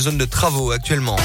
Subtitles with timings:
[0.00, 1.16] une zone de travaux actuellement.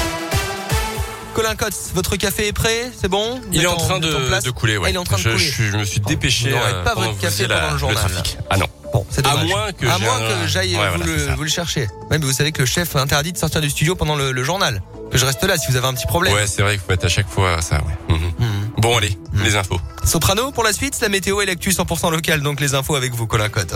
[1.34, 4.76] Colin Cotte, votre café est prêt C'est bon Il est en train de, de couler,
[4.76, 4.84] ouais.
[4.86, 5.44] Ah, il est en train de je, couler.
[5.44, 6.50] Je, je me suis dépêché.
[6.50, 8.04] Vous n'aurez euh, pas votre café pendant le journal.
[8.50, 8.66] Ah non.
[8.92, 11.88] Bon, c'est À moins que à moins que j'aille Ouais, vous, voilà, le, vous chercher.
[12.10, 14.82] Même vous savez que le chef interdit de sortir du studio pendant le, le journal.
[15.10, 16.34] Que je reste là si vous avez un petit problème.
[16.34, 18.14] Ouais, c'est vrai qu'il faut être à chaque fois ça, ouais.
[18.14, 18.32] Mhm.
[18.38, 18.70] Mhm.
[18.78, 19.80] Bon, allez, les infos.
[20.04, 23.26] Soprano pour la suite, la météo et l'actu 100% local, donc les infos avec vous
[23.26, 23.74] Colin Cotte.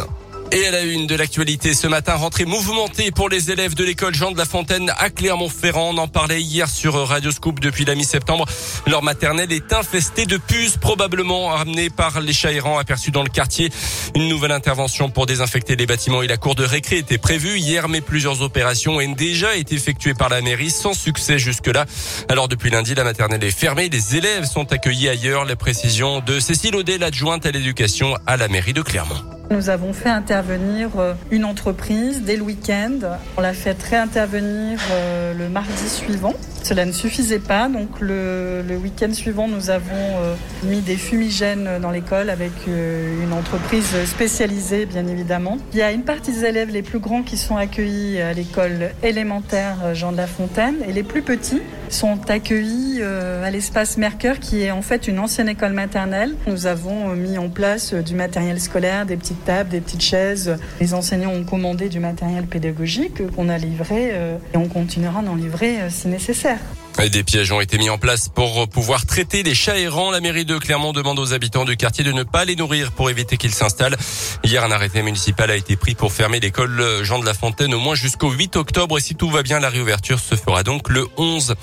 [0.52, 4.16] Et à la une de l'actualité ce matin, rentrée mouvementée pour les élèves de l'école
[4.16, 5.90] Jean de la Fontaine à Clermont-Ferrand.
[5.94, 8.46] On en parlait hier sur Radio Scoop depuis la mi-septembre.
[8.88, 13.28] Leur maternelle est infestée de puces, probablement amenées par les chats errants aperçus dans le
[13.28, 13.70] quartier.
[14.16, 17.88] Une nouvelle intervention pour désinfecter les bâtiments et la cour de récré était prévue hier,
[17.88, 21.86] mais plusieurs opérations ont déjà été effectuées par la mairie sans succès jusque-là.
[22.28, 23.88] Alors depuis lundi, la maternelle est fermée.
[23.88, 25.44] Les élèves sont accueillis ailleurs.
[25.44, 29.39] Les précisions de Cécile Audet, l'adjointe à l'éducation à la mairie de Clermont.
[29.52, 33.00] Nous avons fait intervenir euh, une entreprise dès le week-end.
[33.36, 36.34] On l'a fait réintervenir euh, le mardi suivant.
[36.62, 41.90] Cela ne suffisait pas, donc le, week-end suivant, nous avons euh, mis des fumigènes dans
[41.90, 45.58] l'école avec euh, une entreprise spécialisée, bien évidemment.
[45.72, 48.90] Il y a une partie des élèves les plus grands qui sont accueillis à l'école
[49.02, 54.38] élémentaire Jean de la Fontaine et les plus petits sont accueillis euh, à l'espace Mercure
[54.38, 56.34] qui est en fait une ancienne école maternelle.
[56.46, 60.56] Nous avons mis en place du matériel scolaire, des petites tables, des petites chaises.
[60.80, 64.12] Les enseignants ont commandé du matériel pédagogique qu'on a livré
[64.54, 66.49] et on continuera d'en livrer si nécessaire.
[66.50, 70.10] Et Des pièges ont été mis en place pour pouvoir traiter les chats errants.
[70.10, 73.08] La mairie de Clermont demande aux habitants du quartier de ne pas les nourrir pour
[73.08, 73.96] éviter qu'ils s'installent.
[74.44, 77.80] Hier, un arrêté municipal a été pris pour fermer l'école Jean de la Fontaine au
[77.80, 78.98] moins jusqu'au 8 octobre.
[78.98, 81.54] Et si tout va bien, la réouverture se fera donc le 11.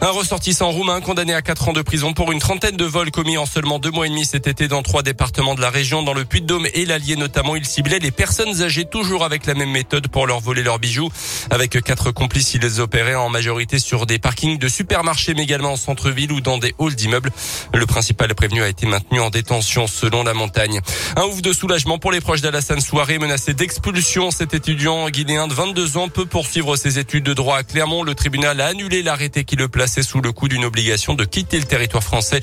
[0.00, 3.36] Un ressortissant roumain condamné à 4 ans de prison pour une trentaine de vols commis
[3.36, 6.14] en seulement deux mois et demi cet été dans trois départements de la région, dans
[6.14, 7.56] le Puy-de-Dôme et l'Allier notamment.
[7.56, 11.10] Il ciblait les personnes âgées toujours avec la même méthode pour leur voler leurs bijoux.
[11.50, 15.76] Avec quatre complices, il les en majorité sur des parkings de supermarchés, mais également en
[15.76, 17.30] centre-ville ou dans des halls d'immeubles.
[17.72, 20.80] Le principal prévenu a été maintenu en détention selon la montagne.
[21.16, 24.30] Un ouf de soulagement pour les proches d'Alassane Soiré, menacé d'expulsion.
[24.30, 28.02] Cet étudiant guinéen de 22 ans peut poursuivre ses études de droit à Clermont.
[28.02, 31.58] Le tribunal a annulé l'arrêté qui le plaçait sous le coup d'une obligation de quitter
[31.58, 32.40] le territoire français.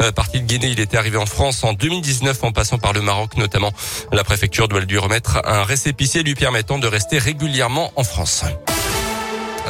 [0.00, 3.02] Euh, parti de Guinée, il était arrivé en France en 2019 en passant par le
[3.02, 3.72] Maroc notamment.
[4.12, 8.44] La préfecture doit lui remettre un récépissé lui permettant de rester régulièrement en France.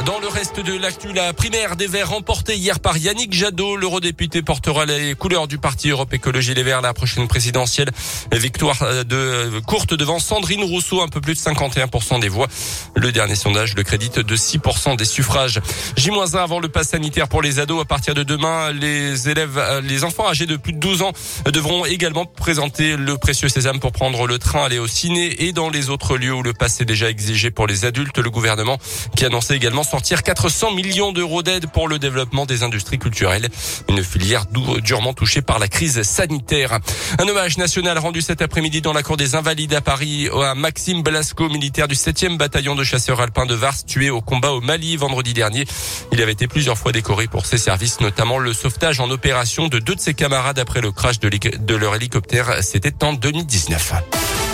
[0.01, 3.77] Dans le reste de l'actu, la primaire des Verts remportée hier par Yannick Jadot.
[3.77, 7.89] L'eurodéputé portera les couleurs du parti Europe Écologie Les Verts à la prochaine présidentielle.
[8.33, 12.47] Victoire de courte devant Sandrine Rousseau, un peu plus de 51% des voix.
[12.95, 15.61] Le dernier sondage le crédite de 6% des suffrages.
[15.95, 17.81] J-1 avant le pass sanitaire pour les ados.
[17.81, 21.13] À partir de demain, les élèves, les enfants âgés de plus de 12 ans
[21.45, 25.69] devront également présenter le précieux sésame pour prendre le train, aller au ciné et dans
[25.69, 28.17] les autres lieux où le pass est déjà exigé pour les adultes.
[28.17, 28.79] Le gouvernement
[29.15, 33.49] qui annonçait également sortir 400 millions d'euros d'aide pour le développement des industries culturelles.
[33.89, 34.45] Une filière
[34.83, 36.79] durement touchée par la crise sanitaire.
[37.19, 41.03] Un hommage national rendu cet après-midi dans la cour des Invalides à Paris à Maxime
[41.03, 44.95] Blasco, militaire du 7e bataillon de chasseurs alpins de Vars, tué au combat au Mali
[44.97, 45.65] vendredi dernier.
[46.11, 49.79] Il avait été plusieurs fois décoré pour ses services, notamment le sauvetage en opération de
[49.79, 52.63] deux de ses camarades après le crash de, de leur hélicoptère.
[52.63, 54.52] C'était en 2019.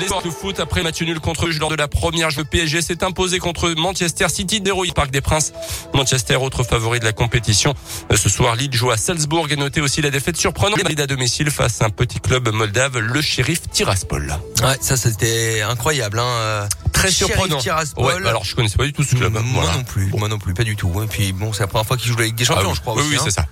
[0.00, 2.82] Les sports de foot après match nul contre eux lors de la première jeu PSG
[2.82, 5.52] s'est imposé contre Manchester City d'Heroic Park des Princes.
[5.94, 7.74] Manchester, autre favori de la compétition.
[8.12, 11.06] Euh, Ce soir, Lille joue à Salzbourg et notez aussi la défaite surprenante Valides à
[11.06, 14.34] domicile face à un petit club moldave, le shérif Tiraspol.
[14.62, 16.18] Ouais, ça c'était incroyable.
[16.18, 16.24] Hein.
[16.26, 17.58] euh, Très surprenant.
[17.58, 18.04] Tiraspol.
[18.04, 19.32] Ouais, alors je connaissais pas du tout ce club.
[19.34, 19.78] Moi Voilà.
[19.78, 20.90] non plus, moi non plus, pas du tout.
[21.02, 22.74] Et puis bon, c'est la première fois qu'il joue la Ligue des Ah Champions, oui.
[22.76, 23.10] je crois Oui, aussi.
[23.10, 23.22] oui, hein.
[23.24, 23.44] c'est ça.